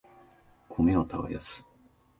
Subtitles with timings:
[0.67, 1.63] 米を耕す